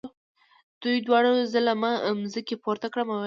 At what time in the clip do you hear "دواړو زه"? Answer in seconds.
1.07-1.59